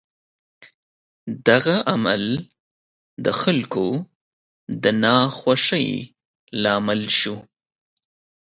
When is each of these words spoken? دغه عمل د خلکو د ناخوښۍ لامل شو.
دغه 1.47 1.75
عمل 1.91 2.23
د 3.25 3.27
خلکو 3.41 3.87
د 4.83 4.85
ناخوښۍ 5.03 5.89
لامل 6.63 7.01
شو. 7.19 7.35